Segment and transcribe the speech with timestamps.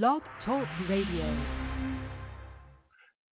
[0.00, 1.36] Blog Talk Radio.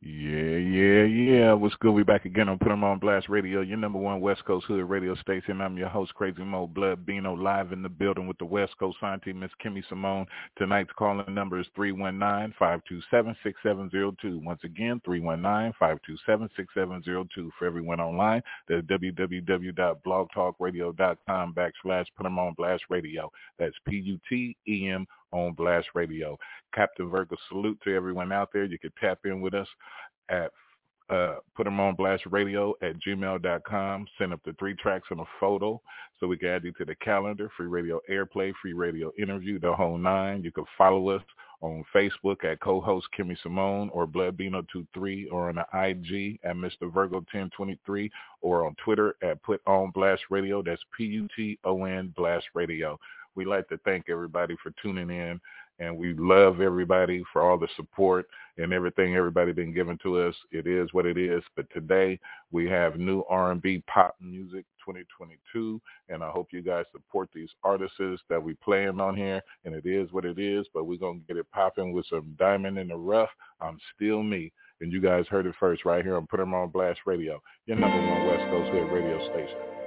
[0.03, 1.53] Yeah, yeah, yeah.
[1.55, 1.93] What's good?
[1.93, 4.87] We back again on Put 'em on Blast Radio, your number one West Coast Hood
[4.89, 5.61] radio station.
[5.63, 8.99] I'm your host, Crazy Mo Blood Bino, live in the building with the West Coast
[9.01, 10.27] Scientist, Miss Kimmy Simone.
[10.57, 14.43] Tonight's calling number is 319-527-6702.
[14.43, 17.51] Once again, 319-527-6702.
[17.59, 23.31] For everyone online, that's www.blogtalkradio.com backslash Put 'em on Blast Radio.
[23.59, 26.39] That's P-U-T-E-M on Blast Radio.
[26.75, 28.65] Captain Virgo, salute to everyone out there.
[28.65, 29.69] You can tap in with us
[30.29, 30.51] at
[31.11, 34.07] uh, put them on blast radio at gmail.com.
[34.17, 35.81] Send up the three tracks and a photo
[36.19, 37.51] so we can add you to the calendar.
[37.57, 40.45] Free radio airplay, free radio interview, the whole nine.
[40.45, 41.23] You can follow us
[41.63, 46.93] on Facebook at co-host Kimmy Simone or Bloodbino23 or on the IG at Mr.
[46.93, 50.63] Virgo 1023 or on Twitter at Put On Blast Radio.
[50.63, 52.99] That's P-U-T-O-N Blast Radio.
[53.35, 55.41] We like to thank everybody for tuning in
[55.81, 58.27] and we love everybody for all the support
[58.59, 60.35] and everything everybody been giving to us.
[60.53, 61.43] It is what it is.
[61.57, 62.21] But today
[62.53, 67.99] we have new R&B pop music 2022, and I hope you guys support these artists
[68.29, 69.43] that we playing on here.
[69.65, 70.67] And it is what it is.
[70.73, 73.31] But we're gonna get it popping with some diamond in the rough.
[73.61, 74.53] I'm still me.
[74.83, 77.79] And you guys heard it first right here on Put 'em on Blast Radio, your
[77.79, 79.80] number one West Coast hit radio station.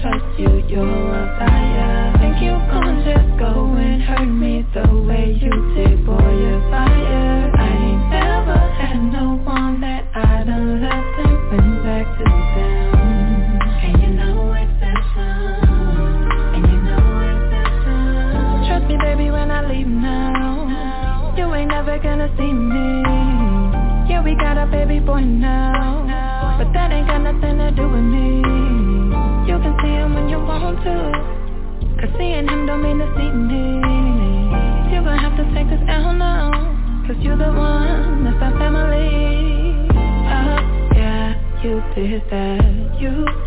[0.00, 2.16] Trust you, you're a liar.
[2.18, 7.50] Think you gon' just go and hurt me the way you did, boy, you're fire
[7.52, 12.92] I ain't never had no one that I done left and went back to them.
[13.84, 15.60] And you know exception,
[16.56, 22.32] and you know exception Trust me baby when I leave now, you ain't never gonna
[22.38, 23.02] see me.
[24.08, 26.06] Yeah we got a baby boy now,
[26.58, 28.31] but that ain't got nothing to do with me
[32.42, 33.78] Seeing him don't mean to see me.
[34.92, 36.50] You gon' have to take this L now
[37.06, 39.86] Cause you're the one that's our family.
[40.26, 40.58] Oh
[40.96, 42.98] yeah, you did that.
[43.00, 43.41] You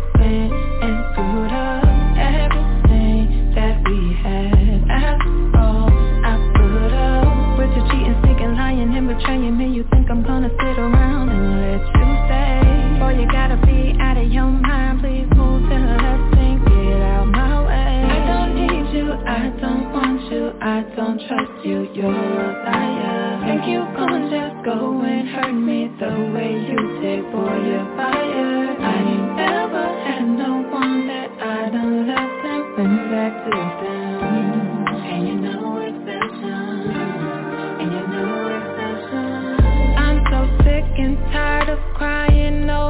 [42.46, 42.85] crying over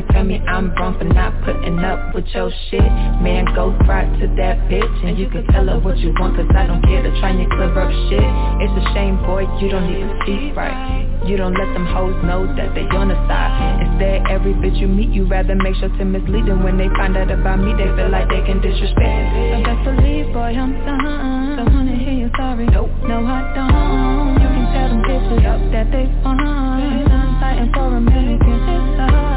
[0.00, 2.80] Tryna tell me I'm wrong for not putting up with your shit.
[3.20, 6.48] Man, go right to that bitch And you can tell her what you want Cause
[6.56, 8.24] I don't care to try and clever up shit.
[8.64, 11.04] It's a shame, boy, you don't need to speak right.
[11.26, 13.84] You don't let them hoes know that they on the side.
[13.84, 16.64] Instead, every bitch you meet You rather make sure to mislead them.
[16.64, 19.84] When they find out about me They feel like they can disrespect me So best
[19.84, 21.56] believe, boy, I'm done.
[21.60, 22.66] Don't wanna hear you sorry.
[22.72, 24.40] Nope, no I don't.
[24.40, 28.60] You can tell them bitches up that they fine I'm fighting for a minute, get
[28.64, 29.29] this love away to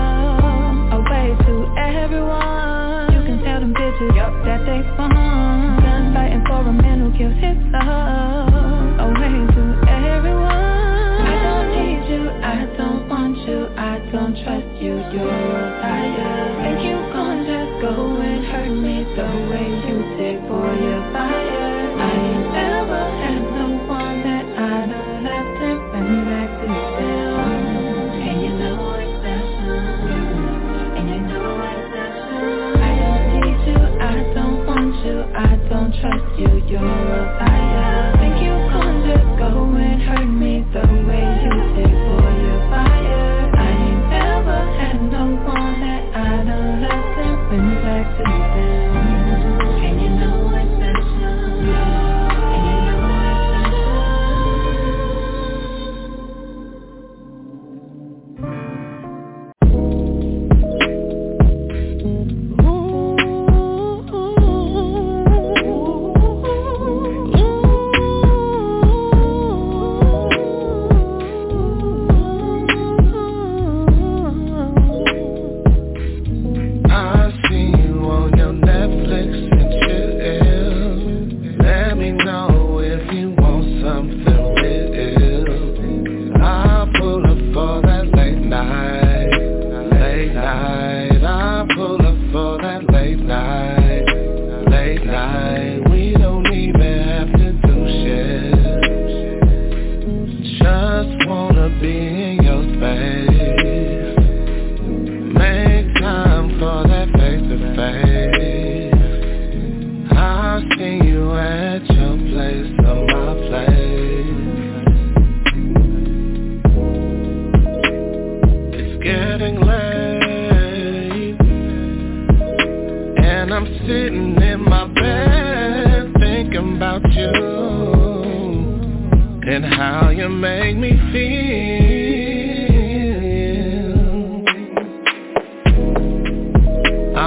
[1.77, 3.13] everyone.
[3.13, 4.31] You can tell them bitches yep.
[4.45, 5.11] that they fun.
[5.81, 8.51] Done fighting for a man who gives his love
[8.99, 10.51] Away to everyone.
[11.23, 13.67] I don't need you, I don't want you.
[13.77, 16.63] I don't trust you, you're a liar.
[16.63, 21.42] Think you gon' just go and hurt me The way you did, boy, you're fire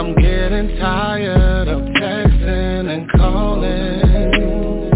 [0.06, 4.86] I'm getting tired of texting and calling,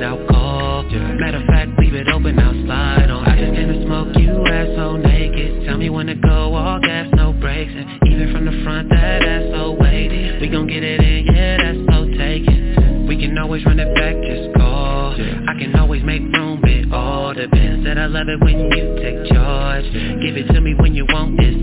[0.09, 1.19] outside, I'll.
[1.19, 3.27] Matter of fact, leave it open, I'll slide on.
[3.27, 5.65] Oh, I just came to smoke you asshole naked.
[5.65, 7.71] Tell me when to go, all gas, no brakes.
[7.75, 10.41] And even from the front, that ass so weighted.
[10.41, 13.05] We gon' get it in, yeah, that's so taken.
[13.07, 15.13] We can always run it back, just call.
[15.13, 17.85] I can always make room, it all depends.
[17.85, 19.85] That I love it when you take charge.
[20.21, 21.58] Give it to me when you want, it's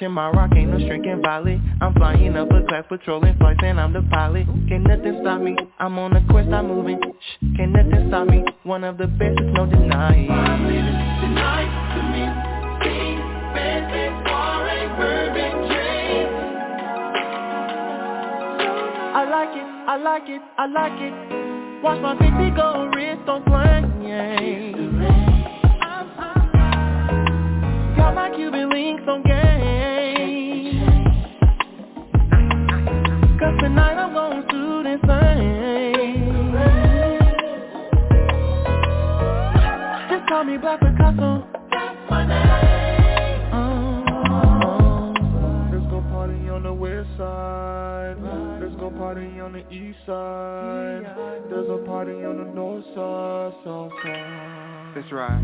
[0.00, 1.58] flashing my rock, ain't no shrinking violet.
[1.80, 4.46] I'm flying up a class, patrolling flights and I'm the pilot.
[4.68, 7.00] Can't nothing stop me, I'm on a quest, I'm moving.
[7.00, 10.26] Shh, can't nothing stop me, one of the best, there's no denying.
[10.26, 12.24] Tonight to me,
[19.12, 21.82] I like it, I like it, I like it.
[21.82, 23.90] Watch my 50 go wrist on plane.
[27.96, 29.79] Got my Cuban links on game.
[33.50, 36.54] Cause tonight I'm going to insane.
[40.08, 41.44] Just call me Black Picasso.
[41.72, 43.50] That's my name.
[43.52, 45.14] Oh,
[45.72, 48.14] let's go party on the west side.
[48.62, 51.02] Let's go party on the east side.
[51.50, 54.92] There's a party on the north side, south side.
[54.94, 55.42] That's right.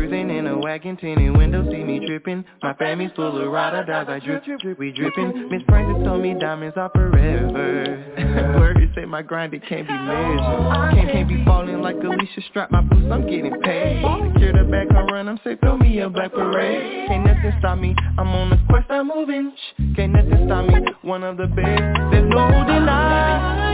[0.00, 2.42] Cruising in a wagon, tinted windows, see me tripping.
[2.62, 5.50] My family's full of or dies, I drip, drip, we dripping.
[5.50, 8.56] Miss Francis told me diamonds are forever.
[8.58, 10.94] Words say my grind, it can't be measured.
[10.94, 14.02] Can't, can't be falling like Alicia, strap my boots, I'm getting paid.
[14.32, 17.06] Secure the back, I run, I'm say throw me a black parade.
[17.06, 19.52] Can't nothing stop me, I'm on the quest, I'm moving.
[19.54, 23.68] Shh, Can't nothing stop me, one of the best, there's no denying.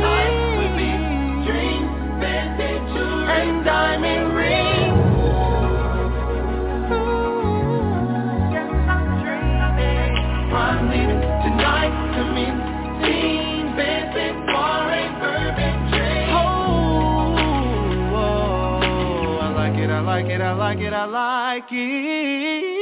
[3.29, 4.56] And diamond rings
[20.23, 22.76] like it, I like it, I like it,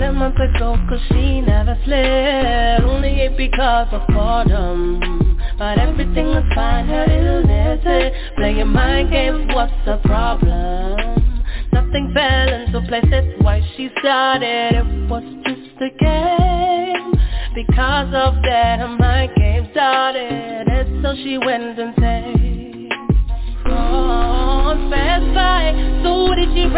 [0.00, 5.38] months ago cause she never slid Only ate because of boredom.
[5.58, 11.24] But everything was fine, her illness it Playing mind games, what's the problem?
[11.72, 14.74] Nothing fell into place, that's why she started.
[14.74, 17.12] It was just a game.
[17.54, 20.68] Because of that her mind game started.
[20.68, 22.13] And so she went and said
[24.90, 25.72] Fast by,
[26.02, 26.68] so did she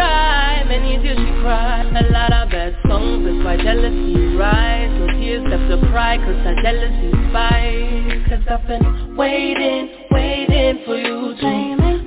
[0.67, 4.37] Many tears she cried, a lot of bad songs That's why jealousy
[5.19, 5.71] tears left
[8.49, 11.35] I've been waiting, waiting for you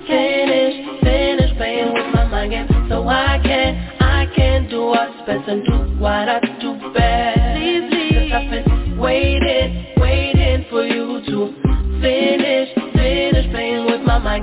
[0.07, 2.53] finish, finish playing with my mind
[2.89, 7.41] So I can, I can do what's best and do what I do best.
[8.15, 9.50] Cause I've been waiting
[14.31, 14.37] So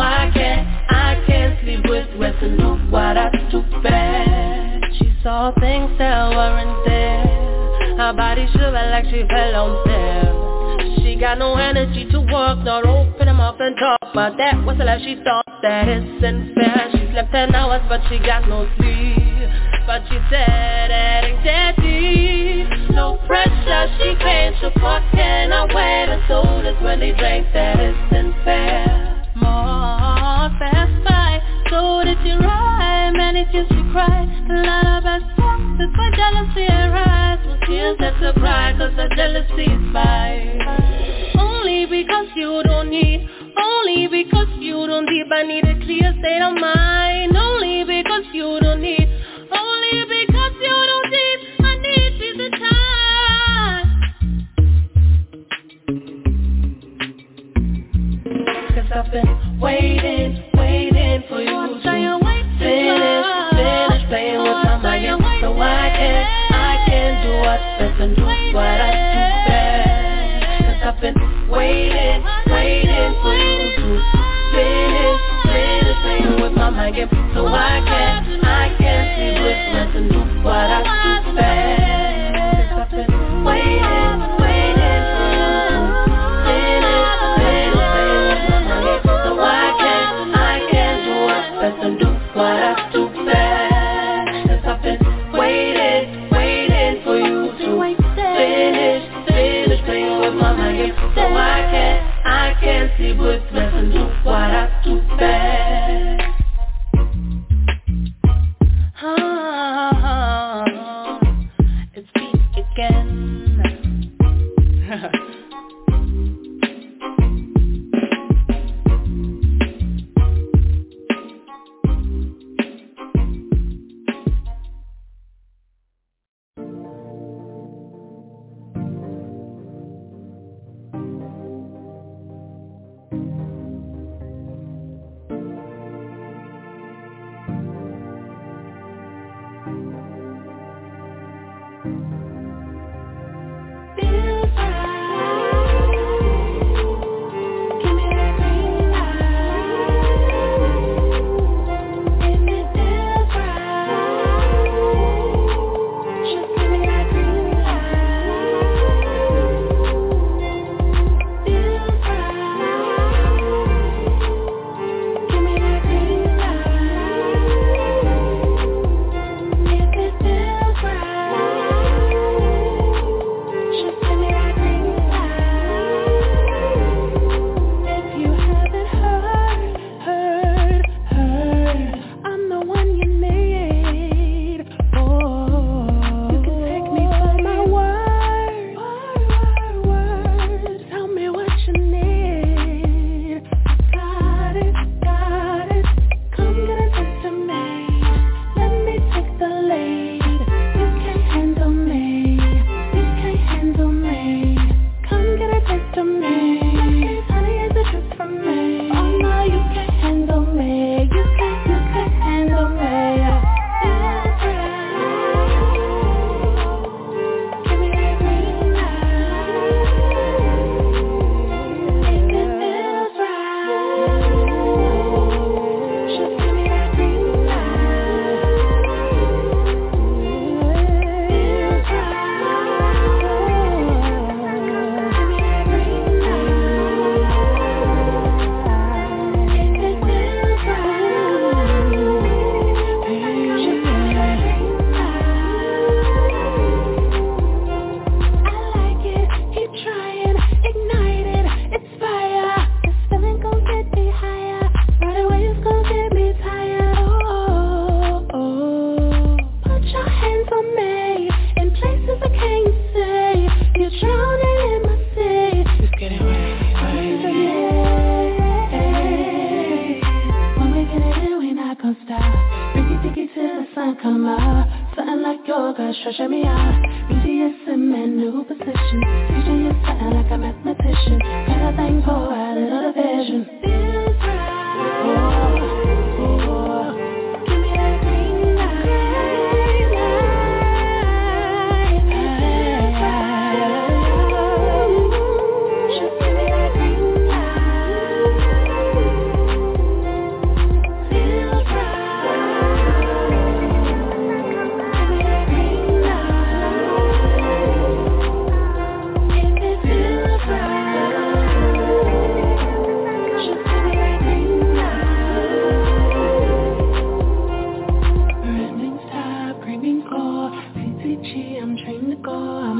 [0.00, 5.92] I can, I can sleep with and do what I do best She saw things
[5.98, 7.96] that weren't there.
[7.98, 11.04] Her body shivered like she fell on stairs.
[11.04, 14.00] She got no energy to work, not open them up and talk.
[14.14, 18.00] But that was the life she thought that isn't fair She slept 10 hours but
[18.08, 19.52] she got no sleep.
[19.84, 22.96] But she said that ain't that deep.
[22.96, 28.32] No pressure, she can't support Can I wait until this when they drank that isn't
[28.42, 29.17] fair
[32.28, 32.36] you
[33.70, 35.22] she cried, a lot of
[36.14, 36.68] jealousy
[37.66, 40.27] tears that surprise, cause the jealousy is by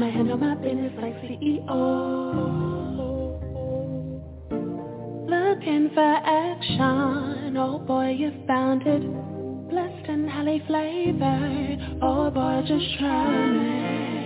[0.09, 1.69] I handle my business like CEO.
[5.29, 9.03] Looking for action, oh boy, you found it.
[9.69, 14.18] Blessed and highly flavored, oh boy, just try me.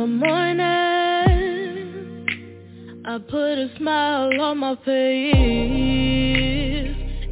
[0.00, 0.60] The morning
[3.04, 5.36] I put a smile on my face.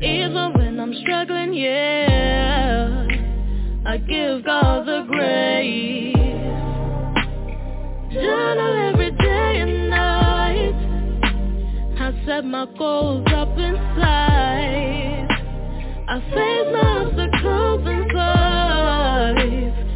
[0.02, 3.06] Even when I'm struggling, yeah
[3.86, 6.14] I give God the grace.
[8.12, 10.74] Journal every day and night.
[11.98, 15.26] I set my goals up inside.
[16.06, 18.68] I face my obstacles and fight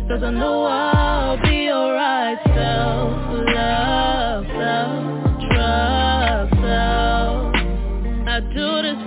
[0.09, 1.42] Cause I know I'll
[1.73, 7.55] be alright Self-love, self-trust, self.
[8.29, 9.01] I do this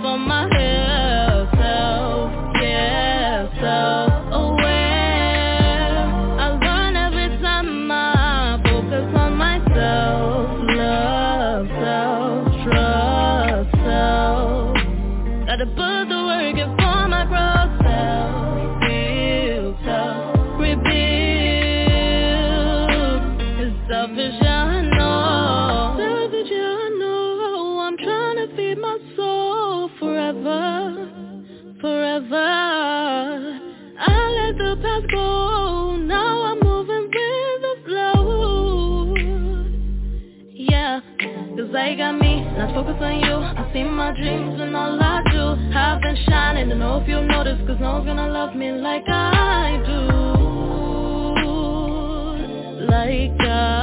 [41.86, 43.34] Cause they got me, not focus on you.
[43.34, 45.56] I see my dreams and all I do.
[45.72, 49.04] I've been shining, don't know if you notice Cause no one's gonna love me like
[49.06, 50.26] I do.
[52.90, 53.75] Like I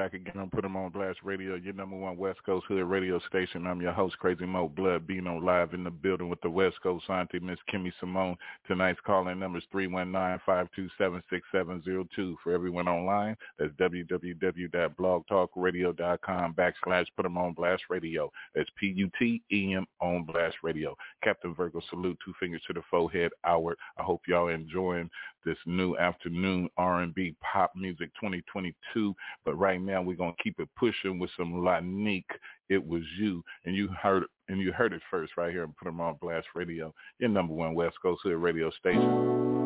[0.00, 3.18] back again on Put 'Em On Blast Radio, your number one West Coast hood radio
[3.28, 3.66] station.
[3.66, 6.80] I'm your host, Crazy Mo Blood, being on live in the building with the West
[6.80, 8.38] Coast auntie, Miss Kimmy Simone.
[8.66, 12.34] Tonight's calling number is 319-527-6702.
[12.42, 18.32] For everyone online, that's www.blogtalkradio.com backslash Put 'Em On Blast Radio.
[18.54, 20.96] That's P-U-T-E-M on Blast Radio.
[21.22, 23.76] Captain Virgo, salute, two fingers to the forehead, Howard.
[23.98, 25.10] I hope y'all enjoying
[25.44, 29.14] this new afternoon R&B pop music 2022.
[29.44, 32.24] But right now, now we're gonna keep it pushing with some La'Nique.
[32.68, 35.86] It was you, and you heard and you heard it first right here and put
[35.86, 39.59] them on Blast Radio, your number one West Coast Hood radio station.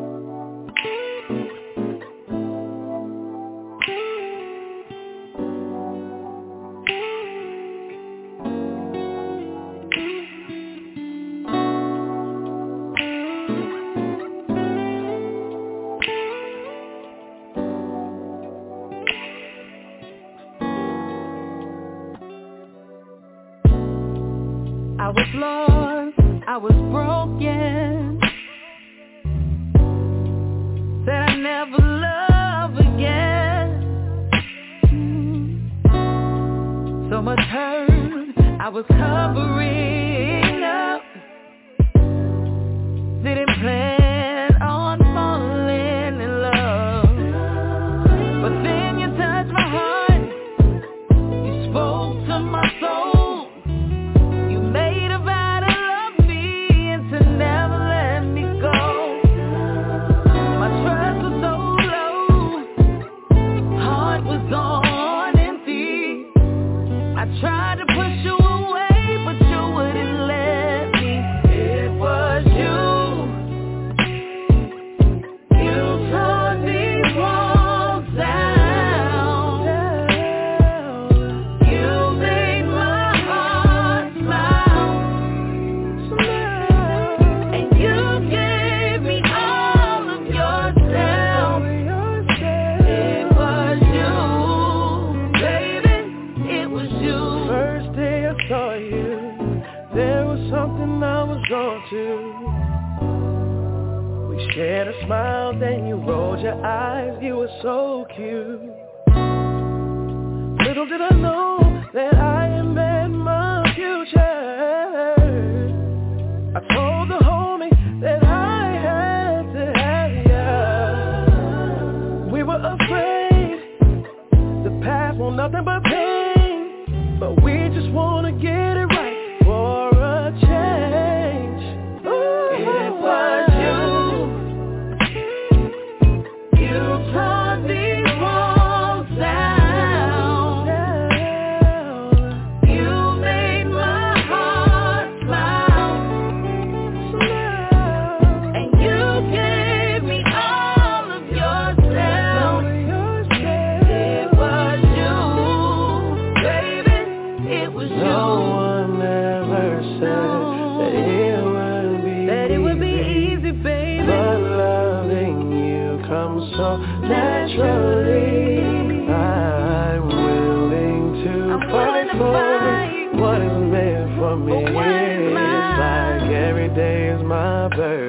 [171.59, 174.57] to fight for what is meant for me.
[174.57, 178.04] It's like every day is my birthday.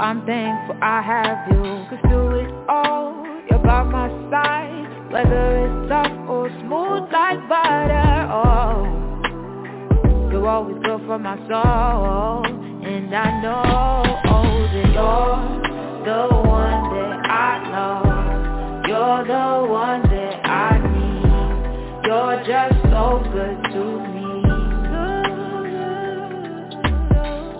[0.00, 1.62] I'm thankful I have you.
[1.90, 5.12] Cause through it all, you're by my side.
[5.12, 8.80] Whether it's tough or smooth like butter, oh.
[10.32, 12.46] You're always good for my soul.
[12.82, 13.62] And I know
[14.24, 14.42] oh,
[14.72, 15.60] that you're
[16.06, 18.88] the one that I love.
[18.88, 22.06] You're the one that I need.
[22.06, 24.28] You're just so good to me.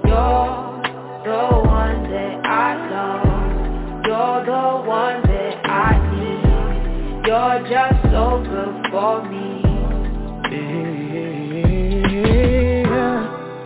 [0.09, 0.81] You're
[1.23, 1.70] the one
[2.51, 6.43] I love You're the one that I need.
[7.25, 9.63] You're just so good for me.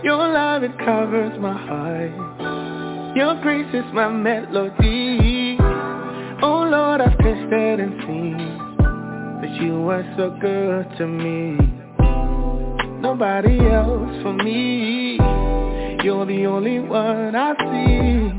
[0.03, 3.17] Your love, it covers my heart.
[3.17, 5.57] Your grace is my melody.
[6.43, 8.37] Oh Lord, I've tasted and seen
[9.41, 11.57] That you are so good to me.
[13.01, 15.17] Nobody else for me.
[16.03, 18.34] You're the only one I see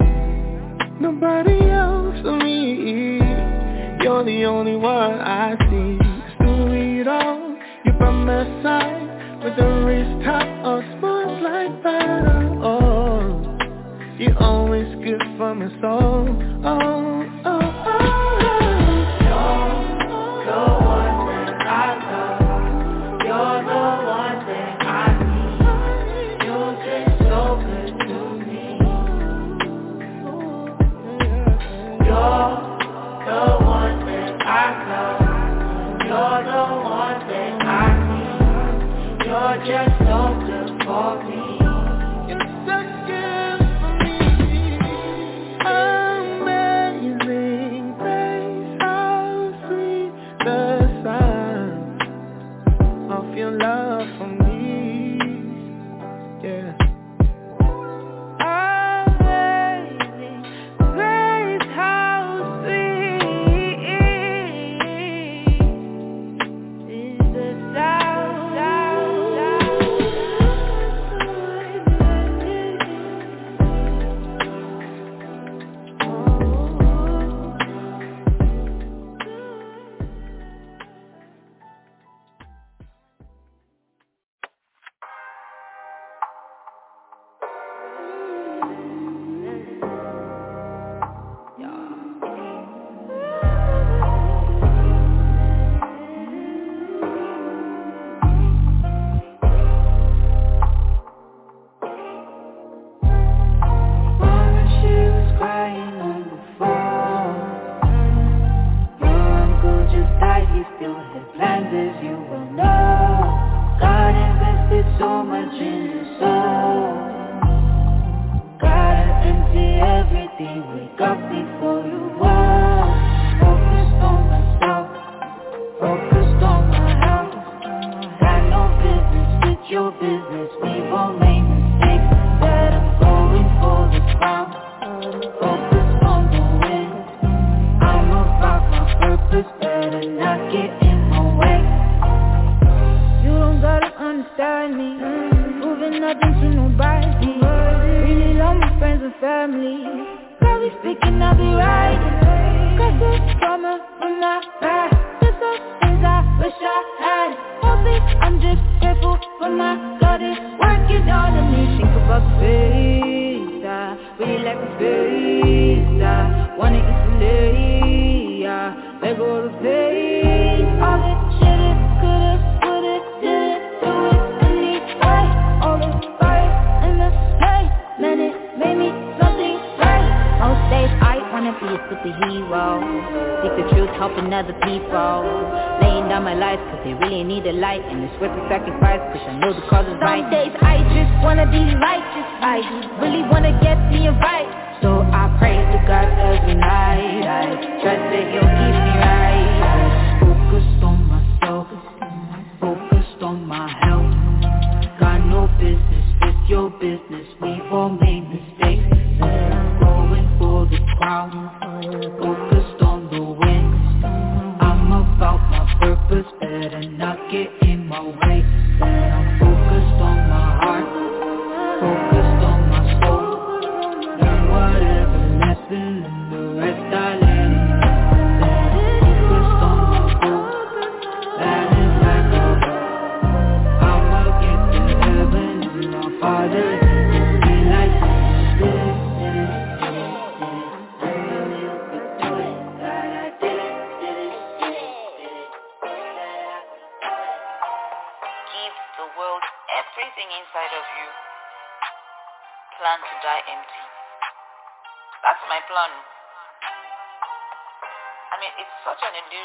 [0.98, 3.18] Nobody else for me.
[4.02, 5.98] You're the only one I see.
[6.38, 9.42] Through it all, you're by my side.
[9.44, 13.58] With a wrist top or smooth like butter, oh
[14.18, 16.26] You're always good for my soul,
[16.64, 17.75] oh, oh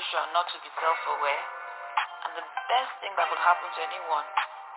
[0.01, 1.43] illusion not to be self-aware.
[2.25, 4.25] And the best thing that could happen to anyone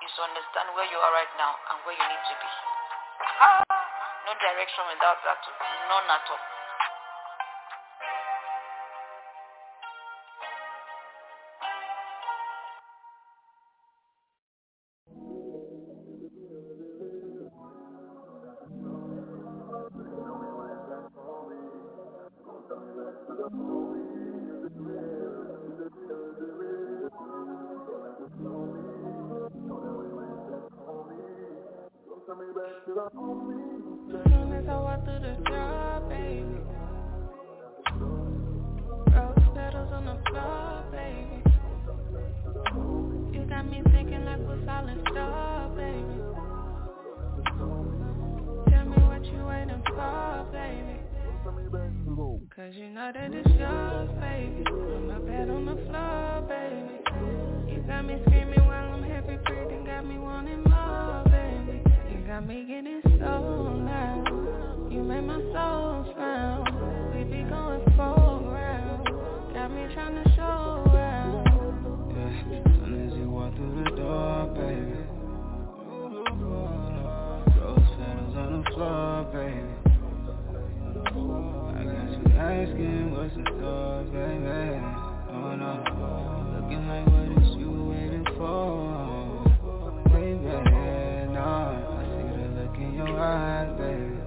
[0.04, 2.50] is to understand where you are right now and where you need to be.
[3.40, 3.64] Ah,
[4.28, 5.40] no direction without that.
[5.88, 6.53] None at all.
[52.50, 54.64] Cause you know that it's yours, baby.
[54.68, 57.72] On my bed on the floor, baby.
[57.72, 61.80] You got me screaming while I'm heavy breathing Got me wanting more, baby.
[62.12, 63.32] You got me getting so
[63.86, 64.92] loud.
[64.92, 66.68] You made my soul sound
[67.14, 69.08] We be going full round
[69.54, 71.44] Got me trying to show out.
[72.10, 75.00] Yeah, as soon as you walk through the door, baby.
[77.58, 79.73] Rose petals on the floor, baby
[82.36, 84.80] asking what's in store, baby.
[85.30, 85.72] Oh no,
[86.54, 89.44] looking like what is you waiting for?
[90.10, 90.50] Baby,
[91.32, 94.18] no, I see the look in your eyes, baby.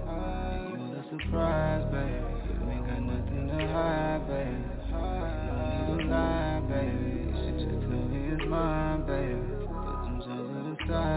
[0.72, 2.24] You look surprised, baby.
[2.48, 4.64] You ain't got nothing to hide, baby.
[4.92, 7.12] No need to lie, baby.
[7.28, 9.36] You should just tell me it's mine, baby.
[9.68, 10.34] Put them to
[10.64, 11.17] the side.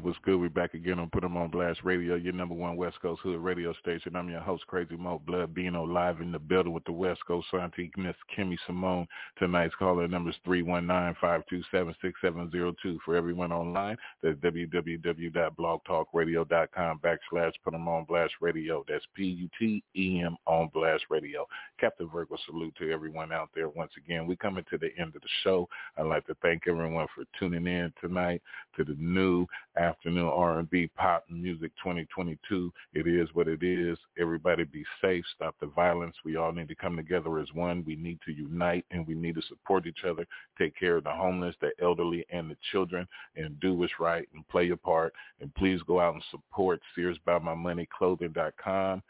[0.00, 3.72] Back again on Put 'em on Blast Radio, your number one West Coast Hood radio
[3.74, 4.16] station.
[4.16, 7.48] I'm your host, Crazy Mo Blood Bino, live in the building with the West Coast
[7.50, 9.06] Scientific Miss Kimmy Simone.
[9.38, 12.98] Tonight's caller number is 319-527-6702.
[13.04, 18.84] For everyone online, that's www.blogtalkradio.com backslash Put 'em on Blast Radio.
[18.88, 21.46] That's P-U-T-E-M on Blast Radio.
[21.78, 24.26] Captain Virgo, salute to everyone out there once again.
[24.26, 25.68] we're coming to the end of the show.
[25.96, 28.42] I'd like to thank everyone for tuning in tonight
[28.76, 29.46] to the new
[29.86, 32.72] afternoon R&B pop music 2022.
[32.92, 33.96] It is what it is.
[34.18, 35.24] Everybody be safe.
[35.36, 36.16] Stop the violence.
[36.24, 37.84] We all need to come together as one.
[37.86, 40.26] We need to unite and we need to support each other.
[40.58, 43.06] Take care of the homeless, the elderly, and the children
[43.36, 45.12] and do what's right and play your part.
[45.40, 49.02] And please go out and support Sears By My Money Clothing.com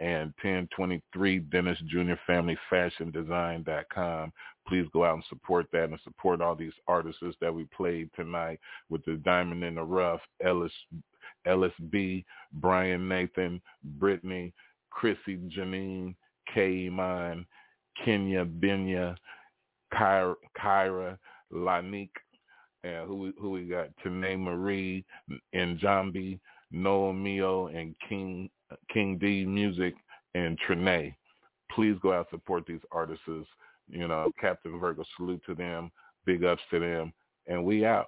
[0.00, 2.14] and 1023 Dennis Jr.
[2.26, 4.32] Family Fashion Design.com
[4.66, 8.58] please go out and support that and support all these artists that we played tonight
[8.88, 10.72] with the Diamond in the Rough, Ellis,
[11.46, 13.60] Ellis B, Brian Nathan,
[13.98, 14.52] Britnathy,
[14.90, 16.14] Chrisy Janine,
[16.52, 17.46] K Iman,
[18.04, 19.16] Kenya Benya,
[19.92, 21.18] Ki'ra, Ki'ra
[21.52, 22.10] La'Nique,
[22.84, 23.88] and who who we got?
[24.04, 25.04] Tuena Mari
[25.52, 26.38] and Jambi,
[26.70, 28.50] Noel mio and King
[28.92, 29.94] King D Music
[30.34, 31.14] and Trinay.
[31.70, 33.24] Please go out and support these artists
[33.88, 35.90] you know, Captain Virgo, salute to them.
[36.24, 37.12] Big ups to them.
[37.46, 38.06] And we out.